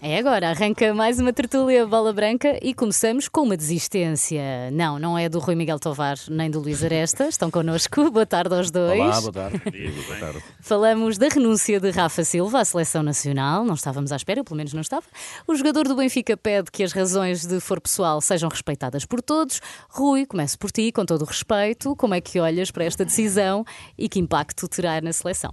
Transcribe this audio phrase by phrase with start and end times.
[0.00, 4.70] É agora, arranca mais uma tertúlia bola branca e começamos com uma desistência.
[4.70, 8.08] Não, não é do Rui Miguel Tovar nem do Luís Aresta, estão connosco.
[8.08, 9.00] Boa tarde aos dois.
[9.00, 9.60] Olá, boa tarde.
[10.06, 10.44] boa tarde.
[10.60, 14.56] Falamos da renúncia de Rafa Silva à seleção nacional, não estávamos à espera, eu pelo
[14.56, 15.04] menos não estava.
[15.48, 19.60] O jogador do Benfica pede que as razões de for pessoal sejam respeitadas por todos.
[19.88, 23.64] Rui, começo por ti, com todo o respeito, como é que olhas para esta decisão
[23.98, 25.50] e que impacto terá na seleção?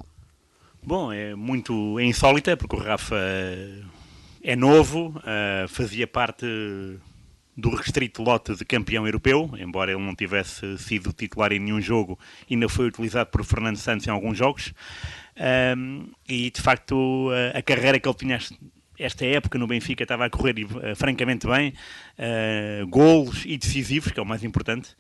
[0.84, 3.16] Bom, é muito é insólita, porque o Rafa
[4.48, 6.46] é novo, uh, fazia parte
[7.58, 12.20] do restrito lote de campeão europeu, embora ele não tivesse sido titular em nenhum jogo,
[12.50, 14.72] ainda foi utilizado por Fernando Santos em alguns jogos.
[15.76, 18.40] Um, e de facto, a, a, carreira que ele tinha
[19.00, 21.74] esta época no Benfica estava a correr uh, francamente bem,
[22.20, 24.92] uh, golos e decisivos, que é o mais importante.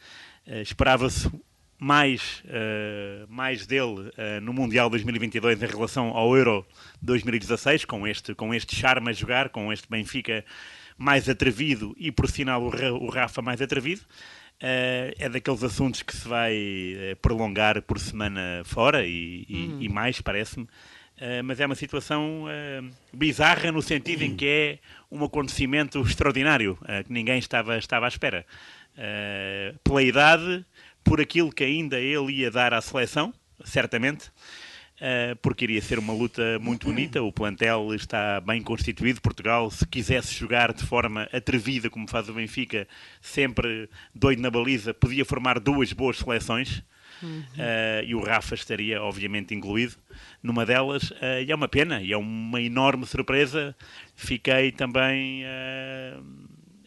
[0.47, 1.29] Uh, Esperava-se
[1.77, 6.65] mais, uh, mais dele uh, no Mundial 2022 em relação ao Euro
[7.01, 10.45] 2016, com este, com este charme a jogar, com este Benfica
[10.97, 14.01] mais atrevido e, por sinal, o, Rafa mais atrevido.
[14.55, 16.55] Uh, é daqueles assuntos que se vai
[17.21, 19.81] prolongar por semana fora e, uhum.
[19.81, 20.65] e mais, parece-me.
[21.43, 22.45] mas é uma situação
[23.11, 24.79] bizarra no sentido em que é
[25.11, 28.45] um acontecimento extraordinário que ninguém estava, estava à espera.
[29.83, 30.65] pela idade,
[31.05, 33.31] por aquilo que ainda ele ia dar à seleção,
[33.63, 34.27] certamente,
[34.97, 37.21] uh, porque iria ser uma luta muito bonita.
[37.21, 39.21] O plantel está bem constituído.
[39.21, 42.87] Portugal, se quisesse jogar de forma atrevida, como faz o Benfica,
[43.21, 46.83] sempre doido na baliza, podia formar duas boas seleções.
[47.21, 47.39] Uhum.
[47.39, 49.95] Uh, e o Rafa estaria, obviamente, incluído
[50.41, 51.11] numa delas.
[51.11, 53.75] Uh, e é uma pena, e é uma enorme surpresa.
[54.15, 55.45] Fiquei também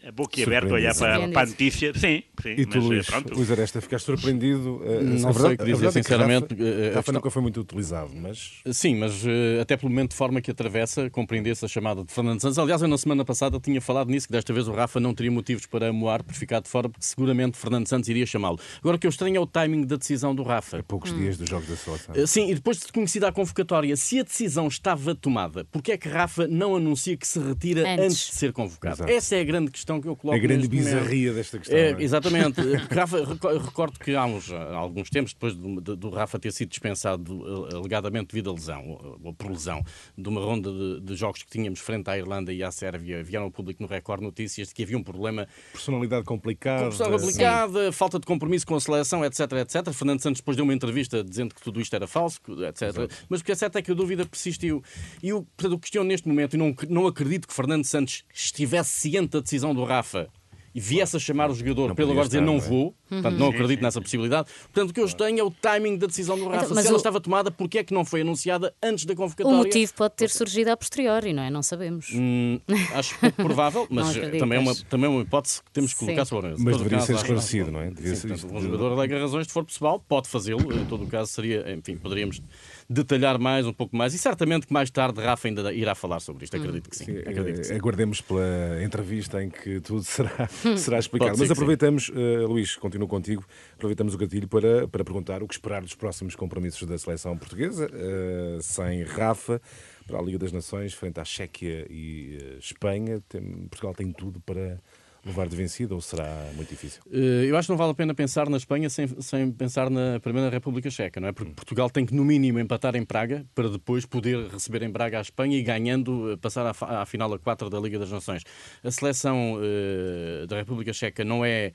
[0.08, 1.92] a boca aberta a olhar para, para, a notícia.
[1.92, 2.48] Sim, sim.
[2.56, 3.34] E tu, mas, Luís, pronto.
[3.34, 4.80] Luís Aresta, ficaste surpreendido?
[4.82, 6.54] Eh, não sei o que dizer, sinceramente.
[6.54, 8.62] Rafa, eh, Rafa nunca foi muito utilizado, mas...
[8.72, 9.22] Sim, mas
[9.60, 12.58] até pelo momento de forma que atravessa, compreender-se a chamada de Fernando Santos.
[12.58, 15.30] Aliás, eu na semana passada tinha falado nisso, que desta vez o Rafa não teria
[15.30, 18.58] motivos para moar por ficar de fora, porque seguramente Fernando Santos iria chamá-lo.
[18.78, 20.78] Agora, o que eu estranho é o timing da decisão do Rafa.
[20.78, 21.18] A poucos hum.
[21.18, 22.26] dias dos Jogos da Seleção.
[22.26, 26.08] Sim, e depois de conhecida a convocatória, se a decisão estava tomada, porque é que
[26.08, 28.96] Rafa não anuncia que se retira antes, antes de ser convocado?
[28.96, 29.12] Exato.
[29.12, 31.76] Essa é a grande questão que eu coloco a grande bizarria desta questão.
[31.76, 31.96] É, é?
[32.02, 32.60] Exatamente.
[32.90, 33.18] Rafa,
[33.58, 38.28] recordo que há, uns, há alguns tempos, depois do, do, Rafa ter sido dispensado alegadamente
[38.32, 39.82] devido a lesão, ou por lesão,
[40.16, 43.46] de uma ronda de, de, jogos que tínhamos frente à Irlanda e à Sérvia, vieram
[43.46, 45.46] ao público no Record Notícias de que havia um problema.
[45.72, 46.84] Personalidade complicada.
[46.84, 47.92] Personalidade complicada, Sim.
[47.92, 49.92] falta de compromisso com a seleção, etc, etc.
[49.92, 52.82] Fernando Santos depois deu uma entrevista dizendo que tudo isto era falso, etc.
[52.82, 53.14] Exato.
[53.28, 54.82] Mas o que é certo é que a dúvida persistiu.
[55.22, 59.30] E o, portanto, questiono neste momento, e não, não acredito que Fernando Santos estivesse ciente
[59.30, 60.28] da decisão do Rafa
[60.74, 62.60] e viesse a chamar o jogador pelo agora dizer não é?
[62.60, 64.48] vou, portanto não acredito nessa possibilidade.
[64.72, 66.66] Portanto, o que eu tenho é o timing da decisão do Rafa.
[66.66, 66.96] Então, Se ela o...
[66.96, 69.58] estava tomada, porquê é que não foi anunciada antes da convocatória?
[69.58, 71.50] O motivo pode ter surgido a posteriori, não é?
[71.50, 72.10] Não sabemos.
[72.14, 72.60] Hum,
[72.94, 76.24] acho pouco provável, mas também, é uma, também é uma hipótese que temos que colocar
[76.24, 76.62] sobre a mesa.
[76.64, 77.90] Mas deveria ser esclarecido, não é?
[77.90, 81.06] Sim, ser portanto, um jogador alega razões de for pessoal, pode fazê-lo, em todo o
[81.08, 82.40] caso seria, enfim, poderíamos
[82.88, 84.14] detalhar mais, um pouco mais.
[84.14, 86.56] E certamente que mais tarde Rafa ainda irá falar sobre isto.
[86.56, 87.04] Acredito que sim.
[87.04, 87.74] sim, acredito que sim.
[87.74, 91.36] Aguardemos pela entrevista em que tudo será, será explicado.
[91.38, 93.44] Mas aproveitamos, uh, Luís, continuo contigo,
[93.74, 97.86] aproveitamos o gatilho para, para perguntar o que esperar dos próximos compromissos da seleção portuguesa,
[97.86, 99.60] uh, sem Rafa,
[100.06, 103.22] para a Liga das Nações, frente à Chequia e Espanha.
[103.28, 104.80] Tem, Portugal tem tudo para
[105.28, 107.00] levar de vencida ou será muito difícil?
[107.10, 110.18] Eh, eu acho que não vale a pena pensar na Espanha sem, sem pensar na
[110.20, 111.32] Primeira República Checa, não é?
[111.32, 115.18] Porque Portugal tem que, no mínimo, empatar em Praga para depois poder receber em Braga
[115.18, 118.42] a Espanha e, ganhando, eh, passar à, à final a 4 da Liga das Nações.
[118.82, 121.72] A seleção uh, da República Checa não é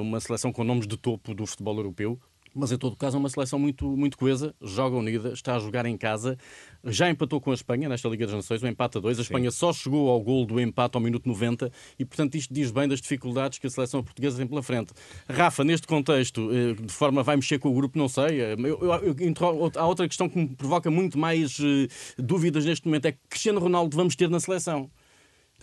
[0.00, 2.18] uma seleção com nomes de topo do futebol europeu
[2.54, 5.86] mas em todo caso é uma seleção muito, muito coesa, joga unida, está a jogar
[5.86, 6.36] em casa,
[6.84, 9.18] já empatou com a Espanha nesta Liga das Nações, o um empate a dois.
[9.18, 9.56] A Espanha Sim.
[9.56, 13.00] só chegou ao gol do empate ao minuto 90 e, portanto, isto diz bem das
[13.00, 14.92] dificuldades que a seleção portuguesa tem pela frente.
[15.28, 18.40] Rafa, neste contexto, eh, de forma vai mexer com o grupo, não sei.
[18.40, 22.86] Eh, eu, eu, eu, há outra questão que me provoca muito mais uh, dúvidas neste
[22.86, 24.90] momento: é que Cristiano Ronaldo vamos ter na seleção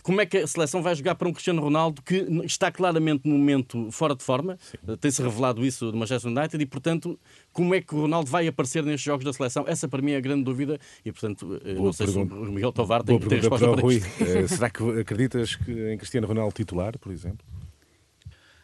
[0.06, 2.14] como é que a seleção vai jogar para um Cristiano Ronaldo que
[2.44, 4.56] está claramente no momento fora de forma,
[5.00, 7.18] tem-se revelado isso do Manchester United, e portanto,
[7.52, 9.64] como é que o Ronaldo vai aparecer nestes jogos da seleção?
[9.66, 12.36] Essa para mim é a grande dúvida, e portanto, eh, Boa não sei pergunta.
[12.36, 14.00] se o Miguel Tovar tem, tem resposta para, para Rui.
[14.20, 17.44] Eh, será que acreditas em Cristiano Ronaldo titular, por exemplo?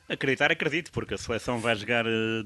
[0.09, 2.45] Acreditar, acredito, porque a seleção vai jogar eh,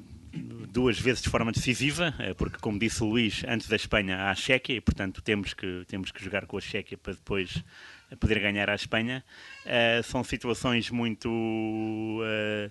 [0.72, 4.34] duas vezes de forma decisiva, porque, como disse o Luís, antes da Espanha há a
[4.34, 7.62] Chequia, e portanto temos que, temos que jogar com a Chequia para depois
[8.10, 9.24] a poder ganhar à Espanha.
[9.64, 11.28] Uh, são situações muito.
[11.28, 12.70] Uh,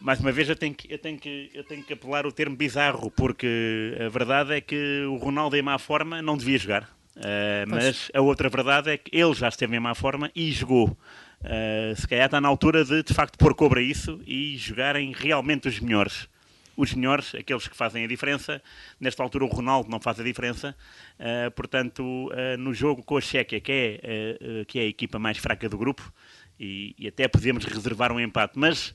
[0.00, 2.56] mais uma vez eu tenho, que, eu, tenho que, eu tenho que apelar o termo
[2.56, 6.84] bizarro, porque a verdade é que o Ronaldo em má forma não devia jogar.
[7.16, 10.96] Uh, mas a outra verdade é que ele já esteve em má forma e jogou.
[11.40, 15.68] Uh, se calhar está na altura de, de facto, pôr cobra isso e jogarem realmente
[15.68, 16.28] os melhores.
[16.76, 18.62] Os melhores, aqueles que fazem a diferença.
[18.98, 20.76] Nesta altura, o Ronaldo não faz a diferença.
[21.18, 25.68] Uh, portanto, no jogo com a Chequia, que é, que é a equipa mais fraca
[25.68, 26.12] do grupo,
[26.58, 28.94] e, e até podemos reservar um empate, mas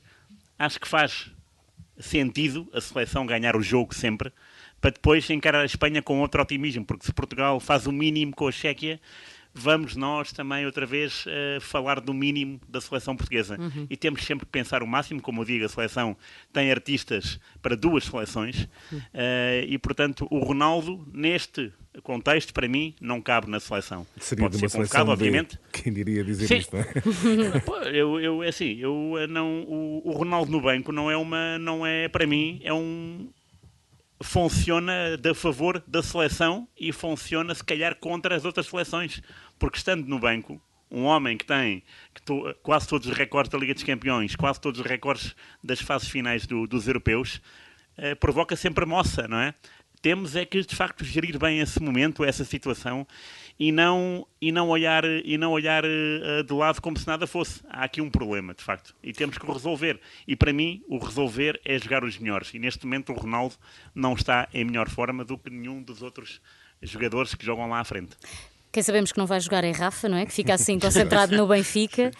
[0.58, 1.30] acho que faz
[1.98, 4.32] sentido a seleção ganhar o jogo sempre
[4.80, 8.48] para depois encarar a Espanha com outro otimismo, porque se Portugal faz o mínimo com
[8.48, 8.98] a Chequia,
[9.54, 13.56] vamos nós também outra vez uh, falar do mínimo da seleção portuguesa.
[13.58, 13.86] Uhum.
[13.88, 16.16] E temos sempre que pensar o máximo, como eu digo, a seleção
[16.52, 18.98] tem artistas para duas seleções uhum.
[18.98, 24.06] uh, e, portanto, o Ronaldo, neste contexto, para mim, não cabe na seleção.
[24.18, 25.58] Seria Pode de uma ser convocado, obviamente.
[25.72, 26.56] Quem diria dizer Sim.
[26.58, 27.90] isto, não é?
[27.92, 31.58] eu, eu, é assim, eu eh, não, o, o Ronaldo no banco não é uma,
[31.58, 33.28] não é, para mim, é um,
[34.22, 39.22] funciona a favor da seleção e funciona se calhar contra as outras seleções,
[39.58, 41.82] porque estando no banco, um homem que tem
[42.14, 45.80] que to, quase todos os recordes da Liga dos Campeões, quase todos os recordes das
[45.80, 47.40] fases finais do, dos europeus,
[47.96, 49.54] eh, provoca sempre moça, não é?
[50.02, 53.06] Temos é que de facto gerir bem esse momento, essa situação
[53.60, 57.60] e não, e não olhar, e não olhar uh, de lado como se nada fosse.
[57.68, 60.00] Há aqui um problema, de facto, e temos que o resolver.
[60.26, 62.54] E para mim, o resolver é jogar os melhores.
[62.54, 63.54] E neste momento, o Ronaldo
[63.94, 66.40] não está em melhor forma do que nenhum dos outros
[66.80, 68.16] jogadores que jogam lá à frente.
[68.72, 70.24] Quem sabemos que não vai jogar é Rafa, não é?
[70.24, 72.12] Que fica assim concentrado no Benfica.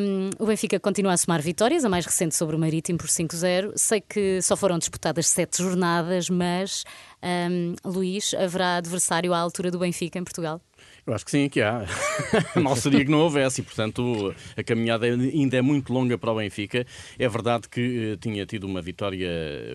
[0.00, 3.72] Um, o Benfica continua a somar vitórias, a mais recente sobre o Marítimo por 5-0.
[3.76, 6.82] Sei que só foram disputadas sete jornadas, mas,
[7.22, 10.60] um, Luís, haverá adversário à altura do Benfica em Portugal?
[11.06, 11.86] Eu acho que sim, que há.
[12.60, 16.36] Mal seria que não houvesse e, portanto, a caminhada ainda é muito longa para o
[16.36, 16.84] Benfica.
[17.16, 19.28] É verdade que uh, tinha tido uma vitória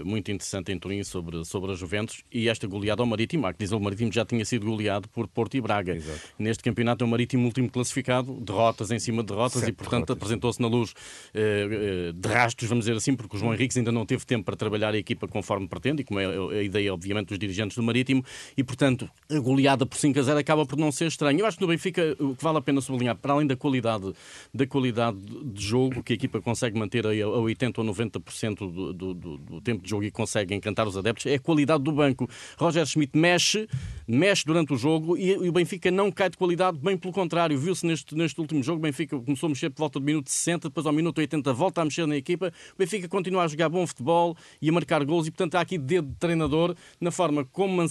[0.03, 3.47] muito interessante em Turim sobre, sobre a Juventus e esta goleada ao Marítimo.
[3.47, 5.95] Há que dizer, o Marítimo já tinha sido goleado por Porto e Braga.
[5.95, 6.19] Exato.
[6.37, 10.61] Neste campeonato é o Marítimo último classificado, derrotas em cima de derrotas e, portanto, apresentou-se
[10.61, 14.05] na luz uh, uh, de rastros, vamos dizer assim, porque o João Henriques ainda não
[14.05, 16.25] teve tempo para trabalhar a equipa conforme pretende e como é
[16.59, 18.21] a ideia, obviamente, dos dirigentes do Marítimo
[18.57, 21.39] e, portanto, a goleada por 5 a 0 acaba por não ser estranho.
[21.39, 24.11] Eu acho que no Benfica o que vale a pena sublinhar, para além da qualidade,
[24.53, 29.13] da qualidade de jogo, que a equipa consegue manter a 80 ou 90% do, do,
[29.13, 32.27] do, do tempo de jogo e consegue encantar os adeptos, é a qualidade do banco.
[32.57, 33.67] Roger Schmidt mexe,
[34.07, 37.57] mexe durante o jogo e, e o Benfica não cai de qualidade, bem pelo contrário.
[37.57, 40.69] Viu-se neste, neste último jogo, o Benfica começou a mexer por volta do minuto 60,
[40.69, 42.51] depois ao minuto 80 volta a mexer na equipa.
[42.73, 45.77] O Benfica continua a jogar bom futebol e a marcar gols e, portanto, há aqui
[45.77, 47.81] dedo de treinador na forma como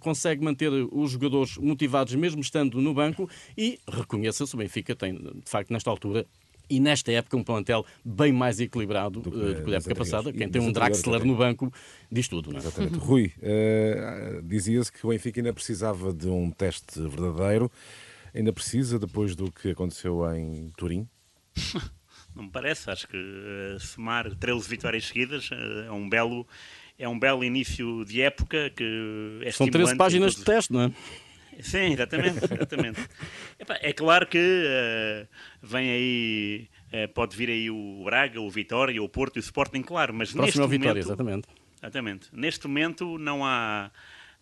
[0.00, 5.50] consegue manter os jogadores motivados, mesmo estando no banco, e reconheça-se, o Benfica tem, de
[5.50, 6.26] facto, nesta altura,
[6.70, 9.94] e nesta época um plantel bem mais equilibrado do que, uh, do que a época
[9.94, 10.32] passada.
[10.32, 11.72] Quem tem um Draxler no banco
[12.10, 12.50] diz tudo.
[12.50, 12.60] Não é?
[12.60, 12.98] Exatamente.
[12.98, 17.70] Rui, uh, dizia-se que o Benfica ainda precisava de um teste verdadeiro.
[18.34, 21.08] Ainda precisa depois do que aconteceu em Turim?
[22.36, 22.90] Não me parece.
[22.90, 26.46] Acho que uh, somar 13 vitórias seguidas uh, é um belo
[26.98, 30.92] é um belo início de época que é São 13 páginas de teste, não é?
[31.60, 32.44] Sim, exatamente.
[32.44, 33.00] exatamente.
[33.80, 35.28] é claro que uh,
[35.62, 39.82] vem aí, uh, pode vir aí o Braga, o Vitória, o Porto e o Sporting,
[39.82, 40.80] claro, mas Próximo neste ao momento...
[40.80, 41.48] Vitória, exatamente.
[41.80, 42.28] Exatamente.
[42.32, 43.90] Neste momento não há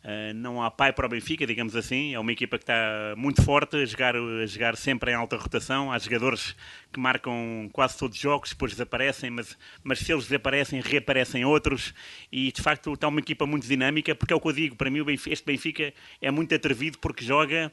[0.06, 2.14] Uh, não há pai para o Benfica, digamos assim.
[2.14, 5.90] É uma equipa que está muito forte, a jogar, a jogar sempre em alta rotação.
[5.90, 6.54] Há jogadores
[6.92, 11.92] que marcam quase todos os jogos, depois desaparecem, mas, mas se eles desaparecem, reaparecem outros.
[12.30, 14.76] E de facto está uma equipa muito dinâmica, porque é o que eu digo.
[14.76, 17.72] Para mim, este Benfica é muito atrevido porque joga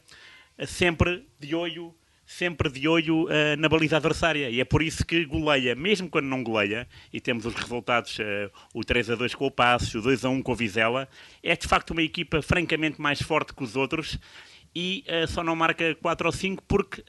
[0.65, 1.93] sempre de olho
[2.37, 4.49] sempre de olho uh, na baliza adversária.
[4.49, 8.51] E é por isso que goleia, mesmo quando não goleia, e temos os resultados, uh,
[8.73, 11.07] o 3 a 2 com o Passos, o 2 a 1 com o Vizela,
[11.41, 14.17] é de facto uma equipa francamente mais forte que os outros
[14.75, 17.03] e uh, só não marca 4 ou 5 porque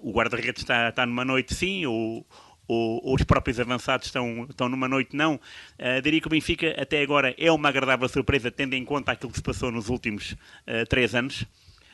[0.00, 2.26] o guarda-redes está, está numa noite sim, ou,
[2.66, 5.34] ou, os próprios avançados estão, estão numa noite não.
[5.34, 9.30] Uh, diria que o Benfica até agora é uma agradável surpresa, tendo em conta aquilo
[9.30, 11.44] que se passou nos últimos uh, três anos.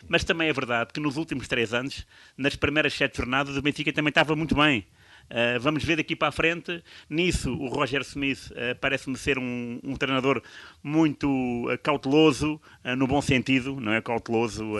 [0.09, 2.06] Mas também é verdade que nos últimos três anos,
[2.37, 4.87] nas primeiras sete jornadas, o Benfica também estava muito bem.
[5.33, 6.85] Uh, vamos ver daqui para a frente.
[7.09, 10.43] Nisso, o Roger Smith uh, parece-me ser um, um, treinador
[10.83, 12.61] muito uh, cauteloso,
[12.99, 14.75] no bom sentido, não é cauteloso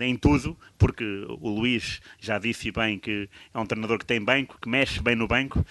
[0.00, 1.04] em tudo, porque
[1.40, 5.16] o Luís já disse bem que é um treinador que tem banco, que mexe bem
[5.16, 5.64] no banco,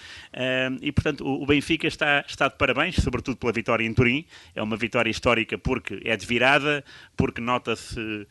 [0.81, 4.25] e portanto o, o, Benfica está, está de parabéns, sobretudo pela vitória em Turim.
[4.55, 6.83] É uma vitória histórica porque é de virada,
[7.15, 8.27] porque nota-se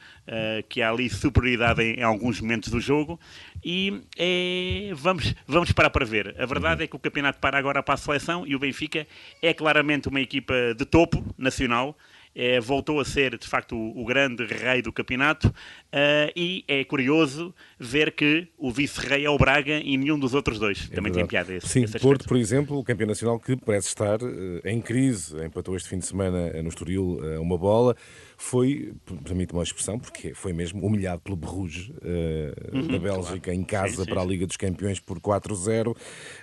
[0.69, 3.21] que há ali superioridade em, em, alguns momentos do jogo,
[3.65, 6.35] e é, vamos, vamos para ver.
[6.38, 9.07] A verdade é que o campeonato para agora para a seleção e o Benfica
[9.43, 11.97] é claramente uma equipa de topo nacional.
[12.38, 15.50] É, voltou a ser de facto o, o grande rei do campeonato
[15.97, 20.59] Uh, e é curioso ver que o vice-rei é o Braga e nenhum dos outros
[20.59, 20.90] dois.
[20.90, 23.88] É Também tem piada esse, Sim, esse Porto, por exemplo, o campeão nacional que parece
[23.88, 27.97] estar uh, em crise, empatou este fim de semana no Estoril uh, uma bola
[28.37, 28.93] foi,
[29.25, 33.59] permite uma expressão, porque foi mesmo humilhado pelo Bruges uh, uhum, da Bélgica claro.
[33.59, 35.88] em casa sim, sim, para a Liga dos Campeões por 4-0.
[35.88, 35.97] Uh,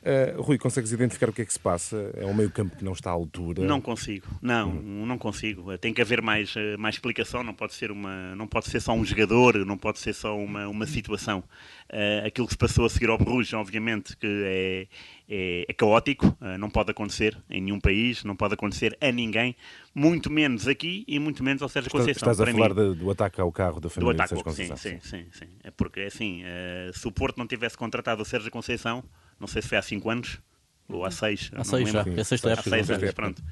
[0.04, 2.12] eh, Rui, consegues identificar o que é que se passa?
[2.18, 3.64] É um meio campo que não está à altura?
[3.64, 5.06] Não consigo, não, uhum.
[5.06, 5.78] não consigo.
[5.78, 8.94] Tem que haver mais, eh, mais explicação, não pode ser uma, não pode ser só
[8.94, 11.44] um jogador, não pode ser só uma, uma situação.
[11.92, 14.88] Uh, aquilo que se passou a seguir ao Bruges, obviamente, que é,
[15.28, 19.56] é, é caótico, uh, não pode acontecer em nenhum país, não pode acontecer a ninguém,
[19.94, 22.32] muito menos aqui e muito menos ao Sérgio Conceição.
[22.32, 24.78] Estás a falar de, do ataque ao carro da família do ataque, Sérgio Conceição.
[24.78, 25.50] Sim, sim, sim, sim.
[25.64, 29.04] É porque, assim, uh, se o Porto não tivesse contratado o Sérgio Conceição,
[29.40, 30.40] não sei se foi há 5 anos
[30.88, 31.52] ou há 6.
[31.56, 32.20] Há 6 já, é.
[32.20, 33.44] Há 6 anos, pronto.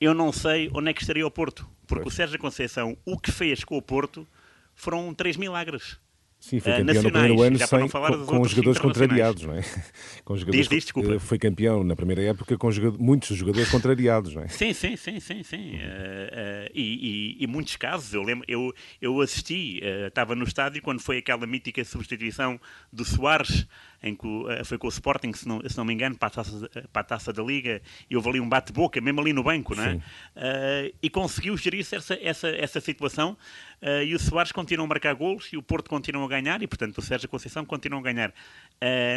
[0.00, 2.14] Eu não sei onde é que estaria o Porto, porque pois.
[2.14, 4.26] o Sérgio Conceição, o que fez com o Porto
[4.74, 5.98] foram três milagres.
[6.44, 9.62] Sim, foi campeão no primeiro ano sem, com, com jogadores contrariados, não é?
[10.26, 11.18] Com jogadores, diz, diz, desculpa.
[11.18, 14.48] Foi campeão na primeira época com jogadores, muitos jogadores contrariados, não é?
[14.48, 15.76] Sim, sim, sim, sim, sim.
[15.76, 20.44] Uh, uh, e, e, e, muitos casos, eu lembro, eu, eu assisti, uh, estava no
[20.44, 22.60] estádio quando foi aquela mítica substituição
[22.92, 23.66] do Soares
[24.04, 26.30] em que uh, foi com o Sporting, se não, se não me engano, para a,
[26.30, 29.74] taça, para a taça da Liga, e houve ali um bate-boca, mesmo ali no banco,
[29.74, 29.94] não é?
[29.94, 33.36] Uh, e conseguiu gerir essa, essa, essa situação,
[33.80, 36.66] uh, e o Soares continua a marcar golos, e o Porto continua a ganhar, e
[36.66, 38.32] portanto o Sérgio Conceição continua a ganhar.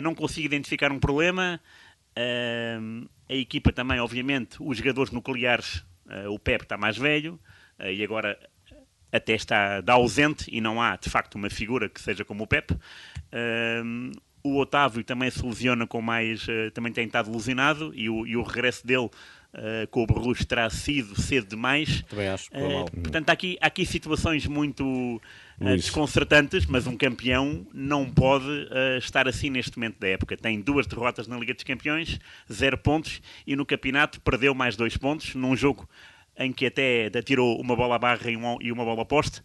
[0.01, 1.59] não consigo identificar um problema,
[3.29, 5.85] a equipa também, obviamente, os jogadores nucleares,
[6.29, 7.37] o Pep está mais velho,
[7.79, 8.39] e agora
[9.11, 12.47] até está da ausente e não há de facto uma figura que seja como o
[12.47, 12.73] Pep.
[14.47, 16.47] O Otávio também se lesiona com mais.
[16.47, 19.09] Uh, também tem estado lesionado e o, e o regresso dele
[19.53, 22.03] Uh, com o Berruz terá sido cedo demais.
[22.03, 27.65] Também acho uh, Portanto, há aqui, há aqui situações muito uh, desconcertantes, mas um campeão
[27.73, 28.45] não pode
[28.99, 30.37] estar assim neste momento da época.
[30.37, 32.19] Tem duas derrotas na Liga dos Campeões,
[32.51, 35.89] zero pontos, e no campeonato perdeu mais dois pontos num jogo
[36.37, 39.41] em que até tirou uma bola à barra e uma bola a poste.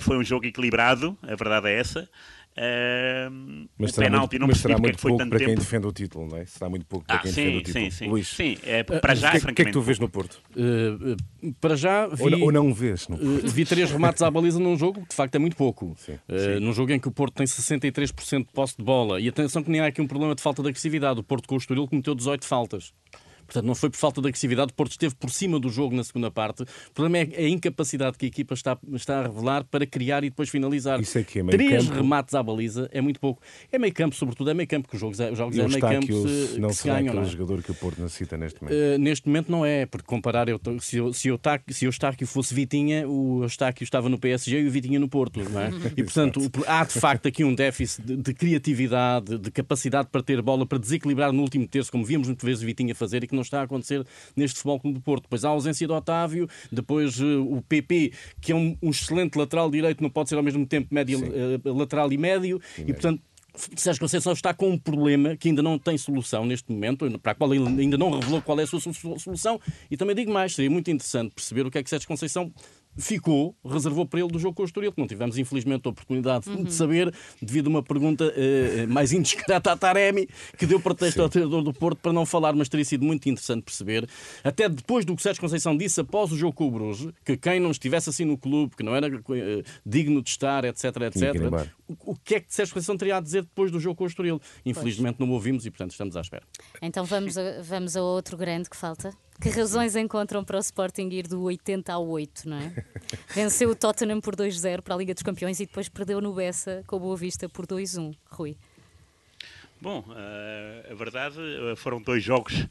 [0.00, 2.08] foi um jogo equilibrado, a verdade é essa.
[2.50, 5.44] Uh, mas será penalti, muito, não mas será muito que pouco para tempo.
[5.44, 6.44] quem defende o título, não é?
[6.46, 7.84] Será muito pouco para ah, quem sim, defende o título.
[7.84, 8.08] Sim, sim.
[8.08, 8.58] Luís, sim.
[8.64, 10.42] É, para já, uh, o que, é que tu vês no Porto?
[10.56, 13.48] Uh, uh, para já vi, ou, ou, não vês no Porto?
[13.48, 15.94] vi três remates à baliza num jogo que de facto é muito pouco.
[15.96, 16.60] Sim, sim.
[16.60, 19.20] Num jogo em que o Porto tem 63% de posse de bola.
[19.20, 21.20] E atenção que nem há aqui um problema de falta de agressividade.
[21.20, 22.92] O Porto com o Estoril cometeu 18 faltas.
[23.50, 24.70] Portanto, não foi por falta de agressividade.
[24.70, 26.62] O Porto esteve por cima do jogo na segunda parte.
[26.62, 30.30] O problema é a incapacidade que a equipa está, está a revelar para criar e
[30.30, 31.00] depois finalizar.
[31.00, 31.96] Isso é que é meio Três campo.
[31.96, 33.42] remates à baliza é muito pouco.
[33.72, 35.80] É meio campo, sobretudo, é meio campo que os jogos, é, os jogos é meio
[35.80, 37.14] campo se, não que se ganham.
[37.14, 37.26] Não é?
[37.26, 38.76] jogador que o Porto necessita neste momento?
[38.76, 41.40] Uh, neste momento não é, porque comparar, eu, se, eu, se, eu,
[41.70, 45.40] se o Eustáquio fosse Vitinha, o Eustáquio estava no PSG e o Vitinha no Porto.
[45.40, 45.70] Não é?
[45.96, 50.40] E, portanto, há de facto aqui um déficit de, de, criatividade, de capacidade para ter
[50.42, 53.34] bola, para desequilibrar no último terço, como víamos muitas vezes o Vitinha fazer e que
[53.34, 54.04] não está a acontecer
[54.36, 55.24] neste Futebol Clube do Porto.
[55.24, 59.70] Depois a ausência do Otávio, depois uh, o PP, que é um, um, excelente lateral
[59.70, 63.22] direito, não pode ser ao mesmo tempo médio, uh, lateral e médio, e, e portanto
[63.76, 67.34] Sérgio Conceição está com um problema que ainda não tem solução neste momento, para a
[67.34, 68.80] qual ele ainda não revelou qual é a sua
[69.18, 69.60] solução.
[69.90, 72.52] E também digo mais, seria muito interessante perceber o que é que Sérgio Conceição
[72.96, 76.48] ficou, reservou para ele do jogo com o Estoril, que não tivemos infelizmente a oportunidade
[76.48, 76.64] uhum.
[76.64, 80.28] de saber, devido a uma pergunta uh, mais indiscreta a Taremi,
[80.58, 81.22] que deu pretexto Sim.
[81.22, 84.08] ao treinador do Porto para não falar, mas teria sido muito interessante perceber,
[84.44, 87.60] até depois do que Sérgio Conceição disse após o jogo com o Bruges, que quem
[87.60, 89.22] não estivesse assim no clube, que não era uh,
[89.84, 93.42] digno de estar, etc, etc, o, o que é que Sérgio Conceição teria a dizer
[93.42, 94.40] depois do jogo com o Estoril?
[94.64, 95.28] Infelizmente pois.
[95.28, 96.44] não o ouvimos e, portanto, estamos à espera.
[96.82, 99.12] Então vamos a, vamos a outro grande que falta.
[99.40, 102.72] Que razões encontram para o Sporting ir do 80 ao 8, não é?
[103.34, 106.84] Venceu o Tottenham por 2-0 para a Liga dos Campeões e depois perdeu no Bessa
[106.86, 108.14] com o Boa Vista por 2-1.
[108.26, 108.56] Rui.
[109.80, 112.66] Bom, uh, a verdade eh, foram dois jogos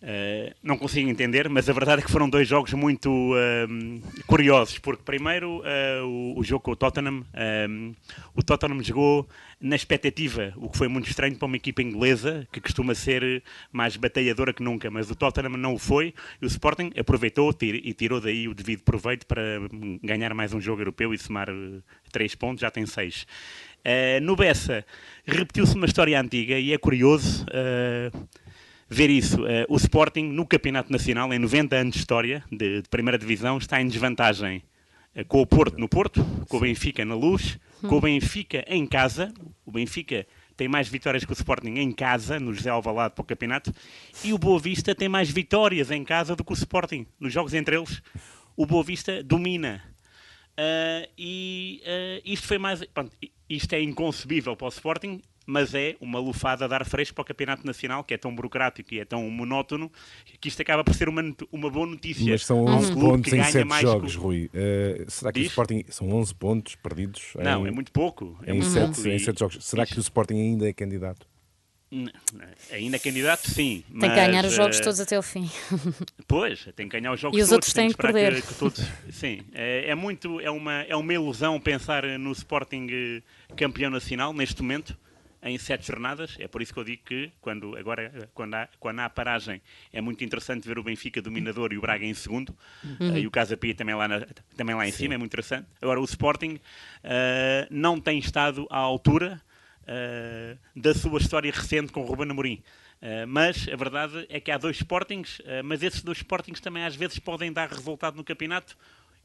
[0.00, 4.78] Uh, não consigo entender, mas a verdade é que foram dois jogos muito uh, curiosos,
[4.78, 7.24] porque primeiro uh, o, o, jogo com o Tottenham,
[8.32, 9.28] o Tottenham jogou
[9.60, 13.96] na expectativa, o que foi muito estranho para uma equipa inglesa que costuma ser mais
[13.96, 18.20] batalhadora que nunca, mas o Tottenham não o foi e o Sporting aproveitou e tirou
[18.20, 19.42] daí o devido proveito para
[20.00, 21.48] ganhar mais um jogo europeu e somar
[22.12, 23.26] três pontos, já tem seis.
[24.22, 24.86] no Bessa
[25.26, 27.44] repetiu-se uma história antiga e é curioso
[28.88, 29.42] ver isso.
[29.42, 33.58] Uh, o Sporting, no Campeonato Nacional, em 90 anos de história de, de Primeira Divisão,
[33.58, 34.62] está em desvantagem
[35.14, 38.86] uh, com o Porto no Porto, com o Benfica na Luz, com o Benfica em
[38.86, 39.32] casa.
[39.64, 40.26] O Benfica
[40.56, 43.72] tem mais vitórias que o Sporting em casa, no José Alvalade para o campeonato,
[44.24, 47.06] e o Boa Vista tem mais vitórias em casa do que o Sporting.
[47.20, 48.02] Nos jogos entre eles,
[48.56, 49.80] o Boa Vista domina.
[50.58, 52.84] Uh, e uh, isto foi mais.
[52.86, 53.16] Pronto,
[53.48, 57.24] isto é inconcebível para o Sporting, mas é uma lufada a dar fresco para o
[57.24, 59.90] Campeonato Nacional, que é tão burocrático e é tão monótono,
[60.38, 62.30] que isto acaba por ser uma, uma boa notícia.
[62.30, 64.18] Mas são 11 um pontos em 7 jogos, que...
[64.20, 64.50] Rui.
[64.52, 65.48] Uh, será que Diz?
[65.48, 65.84] o Sporting.
[65.88, 67.32] São 11 pontos perdidos?
[67.34, 67.68] Não, em...
[67.68, 68.38] é muito pouco.
[68.44, 69.08] É em, muito 7, pouco.
[69.08, 69.64] em 7 jogos.
[69.64, 69.94] Será Diz?
[69.94, 71.26] que o Sporting ainda é candidato?
[72.70, 73.82] Ainda é candidato, sim.
[73.88, 75.50] Tem mas, que ganhar os jogos uh, todos até o fim.
[76.28, 77.52] Pois, tem que ganhar os jogos e os todos.
[77.52, 78.42] outros têm que perder.
[78.42, 82.86] Que, que todos, sim, é, é, muito, é uma, é uma ilusão pensar no Sporting
[82.90, 83.22] eh,
[83.56, 84.94] campeão nacional neste momento
[85.42, 86.36] em sete jornadas.
[86.38, 89.60] É por isso que eu digo que quando, agora, quando, há, quando há paragem,
[89.92, 92.56] é muito interessante ver o Benfica dominador e o Braga em segundo.
[92.82, 93.12] Uhum.
[93.12, 94.26] Uh, e o Casa Pia também lá, na,
[94.56, 94.98] também lá em Sim.
[94.98, 95.66] cima, é muito interessante.
[95.80, 99.40] Agora, o Sporting uh, não tem estado à altura
[99.82, 102.62] uh, da sua história recente com o Ruben Amorim.
[103.00, 106.84] Uh, mas a verdade é que há dois Sportings, uh, mas esses dois Sportings também
[106.84, 108.76] às vezes podem dar resultado no campeonato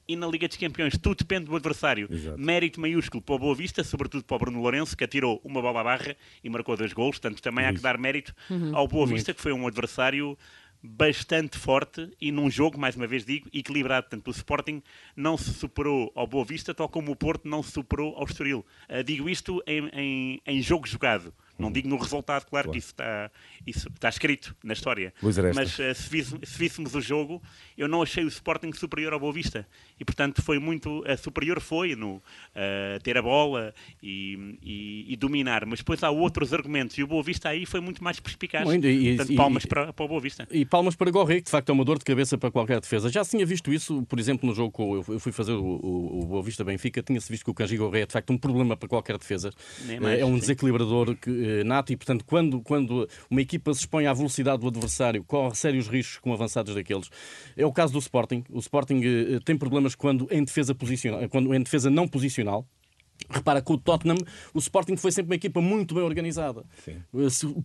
[0.07, 0.97] e na Liga dos Campeões.
[0.97, 2.07] Tudo depende do adversário.
[2.11, 2.39] Exato.
[2.39, 5.81] Mérito maiúsculo para o Boa Vista, sobretudo para o Bruno Lourenço, que atirou uma bola
[5.81, 7.19] à barra e marcou dois gols.
[7.19, 7.73] Portanto, também Isso.
[7.73, 8.75] há que dar mérito uhum.
[8.75, 9.37] ao Boa Vista, Muito.
[9.37, 10.37] que foi um adversário
[10.83, 14.07] bastante forte e num jogo, mais uma vez digo, equilibrado.
[14.07, 14.83] Portanto, o Sporting
[15.15, 18.65] não se superou ao Boa Vista, tal como o Porto não se superou ao Estoril.
[18.89, 21.33] Uh, digo isto em, em, em jogo jogado.
[21.57, 22.71] Não digo no resultado, claro, claro.
[22.71, 23.31] que isso está,
[23.65, 25.13] isso está escrito na história.
[25.53, 27.41] Mas uh, se, vis, se víssemos o jogo,
[27.77, 29.67] eu não achei o Sporting superior ao Boa Vista.
[29.99, 30.99] E, portanto, foi muito.
[31.01, 32.21] Uh, superior foi no uh,
[33.03, 35.65] ter a bola e, e, e, dominar.
[35.65, 36.97] Mas depois há outros argumentos.
[36.97, 38.65] E o Boa Vista aí foi muito mais perspicaz.
[38.65, 40.47] Muito, e, portanto, palmas para, para o Boa Vista.
[40.49, 43.09] E palmas para Gorré, que de facto é uma dor de cabeça para qualquer defesa.
[43.09, 44.71] Já se tinha visto isso, por exemplo, no jogo
[45.05, 47.77] que eu fui fazer o, o, o Boa Vista Benfica, tinha-se visto que o Cangi
[47.77, 49.51] Gorré é de facto um problema para qualquer defesa.
[50.01, 50.39] Mais, é um sim.
[50.39, 54.67] desequilibrador que eh, nato e, portanto, quando, quando uma equipa se expõe à velocidade do
[54.67, 57.09] adversário, corre sérios riscos com avançados daqueles.
[57.55, 58.43] É o caso do Sporting.
[58.49, 62.65] O Sporting eh, tem problemas quando em defesa, posicional, quando em defesa não posicional,
[63.29, 64.17] Repara, com o Tottenham,
[64.53, 66.63] o Sporting foi sempre uma equipa muito bem organizada.
[66.83, 67.01] Sim.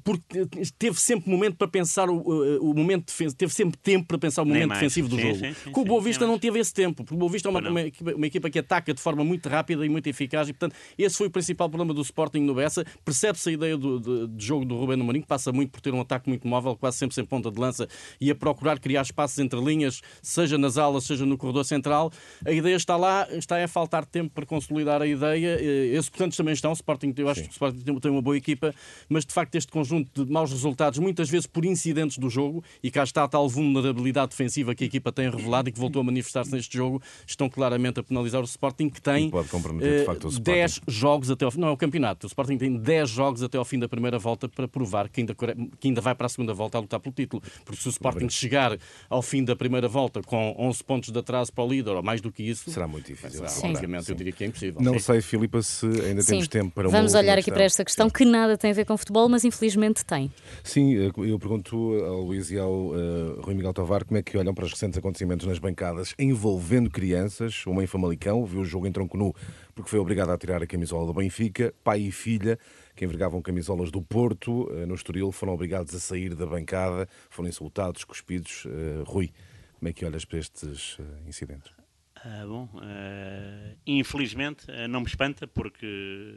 [0.03, 0.47] Porque
[0.79, 2.21] teve sempre momento para pensar o,
[2.61, 5.35] o momento defensivo, teve sempre tempo para pensar o momento defensivo do sim, jogo.
[5.37, 7.51] Sim, sim, com o Boa Vista não teve esse tempo, porque o Boa Vista é
[7.51, 10.53] uma, uma, equipa, uma, equipa, que ataca de forma muito rápida e muito eficaz, e
[10.53, 12.85] portanto, esse foi o principal problema do Sporting no Bessa.
[13.05, 15.93] Percebe-se a ideia do, de, de, jogo do Rubén Amorim, que passa muito por ter
[15.93, 17.89] um ataque muito móvel, quase sempre sem ponta de lança,
[18.21, 22.13] e a procurar criar espaços entre linhas, seja nas alas, seja no corredor central.
[22.45, 26.55] A ideia está lá, está a faltar tempo para consolidar a ideia eh, executantes também
[26.55, 26.71] estão.
[26.71, 27.47] O Sporting, eu acho Sim.
[27.47, 28.75] que o Sporting tem uma boa equipa,
[29.09, 32.91] mas de facto este conjunto de maus resultados, muitas vezes por incidentes do jogo, e
[32.91, 36.05] cá está a tal vulnerabilidade defensiva que a equipa tem revelado e que voltou a
[36.05, 40.25] manifestar-se neste jogo, estão claramente a penalizar o Sporting, que tem pode comprometer, de facto,
[40.25, 40.59] o Sporting.
[40.59, 42.27] 10 jogos até ao Não, é o campeonato.
[42.27, 45.35] O Sporting tem 10 jogos até ao fim da primeira volta para provar que ainda,
[45.35, 47.43] que ainda vai para a segunda volta a lutar pelo título.
[47.65, 51.53] Porque se o Sporting chegar ao fim da primeira volta com 11 pontos de atraso
[51.53, 53.47] para o líder, ou mais do que isso, será muito difícil.
[53.49, 54.81] Será, eu diria que é impossível.
[54.81, 54.99] Não Sim.
[54.99, 56.33] sei, Filipa, se ainda Sim.
[56.33, 58.13] temos tempo para uma Vamos olhar aqui para esta questão Sim.
[58.13, 60.33] que nada tem a ver com futebol, mas infelizmente tem.
[60.65, 64.55] Sim, eu pergunto ao Luís e ao uh, Rui Miguel Tovar como é que olham
[64.55, 67.65] para os recentes acontecimentos nas bancadas envolvendo crianças.
[67.67, 69.35] Uma em Famalicão viu o jogo em tronco nu
[69.75, 71.73] porque foi obrigada a tirar a camisola do Benfica.
[71.85, 72.59] Pai e filha
[72.97, 77.49] que envergavam camisolas do Porto, uh, no Estoril, foram obrigados a sair da bancada, foram
[77.49, 78.65] insultados, cuspidos.
[78.65, 79.31] Uh, Rui,
[79.79, 81.78] como é que olhas para estes incidentes?
[82.25, 86.37] Ah, bom, uh, infelizmente uh, não me espanta porque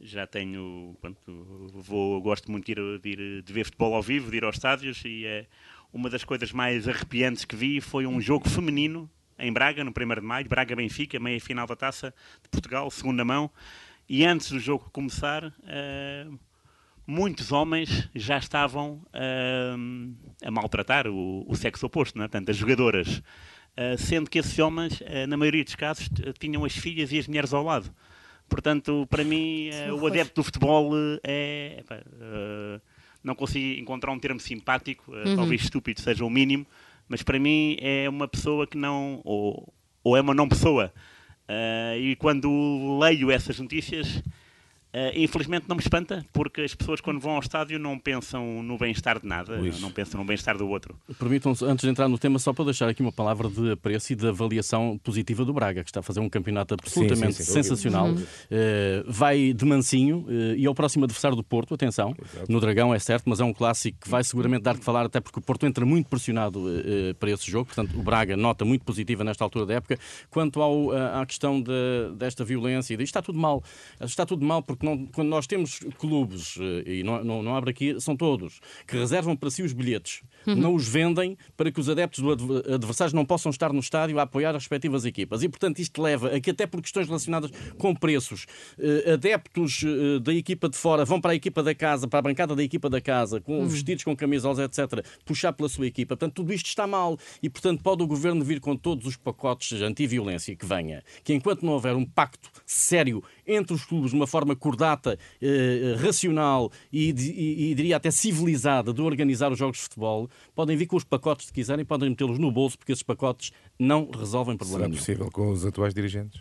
[0.00, 4.30] já tenho, pronto, vou, gosto muito de ir, de ir, de ver futebol ao vivo,
[4.30, 5.46] de ir aos estádios e é
[5.92, 9.92] uma das coisas mais arrepiantes que vi foi um jogo feminino em Braga, no 1
[9.92, 13.50] de maio, Braga-Benfica, meia final da Taça de Portugal, segunda mão,
[14.08, 16.38] e antes do jogo começar, uh,
[17.06, 19.06] muitos homens já estavam
[20.42, 22.28] a maltratar o, o sexo oposto, não é?
[22.28, 23.22] portanto, as jogadoras.
[23.76, 26.08] Eh, sendo que esses homens, uh, na maioria dos casos,
[26.38, 27.92] tinham as filhas e as mulheres ao lado.
[28.48, 31.84] Portanto, para mim, uh, o adepto do futebol é.
[33.22, 35.36] não consigo encontrar um termo simpático, uhum.
[35.36, 36.66] talvez estúpido seja o mínimo,
[37.06, 39.20] mas para mim é uma pessoa que não.
[39.24, 39.70] ou,
[40.02, 40.90] ou é uma não pessoa.
[42.00, 44.22] e quando leio essas notícias
[44.96, 48.78] Uh, infelizmente não me espanta, porque as pessoas quando vão ao estádio não pensam no
[48.78, 49.78] bem-estar de nada, Luís.
[49.78, 50.96] não pensam no bem-estar do outro.
[51.18, 54.16] Permitam antes de entrar no tema, só para deixar aqui uma palavra de apreço e
[54.16, 57.62] de avaliação positiva do Braga, que está a fazer um campeonato absolutamente sim, sim, sim,
[57.62, 58.06] sensacional.
[58.06, 58.14] Uhum.
[58.14, 62.50] Uh, vai de mansinho uh, e é o próximo adversário do Porto, atenção, Exato.
[62.50, 65.20] no Dragão é certo, mas é um clássico que vai seguramente dar de falar, até
[65.20, 66.64] porque o Porto entra muito pressionado
[67.20, 69.98] para esse jogo, portanto o Braga nota muito positiva nesta altura da época.
[70.30, 71.70] Quanto ao, à questão de,
[72.16, 73.62] desta violência, isto está tudo mal,
[74.00, 78.00] está tudo mal porque não, quando nós temos clubes, e não, não, não abre aqui,
[78.00, 80.54] são todos, que reservam para si os bilhetes, uhum.
[80.54, 82.30] não os vendem para que os adeptos do
[82.72, 85.42] adversário não possam estar no estádio a apoiar as respectivas equipas.
[85.42, 88.46] E, portanto, isto leva a que, até por questões relacionadas com preços,
[89.12, 89.82] adeptos
[90.22, 92.88] da equipa de fora vão para a equipa da casa, para a bancada da equipa
[92.88, 93.66] da casa, com uhum.
[93.66, 96.16] vestidos com camisolas, etc., puxar pela sua equipa.
[96.16, 97.18] Portanto, tudo isto está mal.
[97.42, 101.64] E, portanto, pode o governo vir com todos os pacotes anti-violência que venha, que enquanto
[101.64, 107.10] não houver um pacto sério entre os clubes, de uma forma cordata, eh, racional e,
[107.10, 111.04] e, e, diria até civilizada de organizar os jogos de futebol, podem vir com os
[111.04, 115.04] pacotes que quiserem, podem metê-los no bolso, porque esses pacotes não resolvem problemas.
[115.04, 116.40] Será possível com os atuais dirigentes?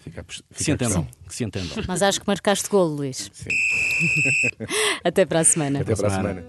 [0.00, 1.84] Fica, fica que, se entendam, que se entendam.
[1.86, 3.30] Mas acho que marcaste golo, Luís.
[3.32, 3.50] Sim.
[5.04, 5.80] Até para a semana.
[5.82, 6.44] Até para a semana.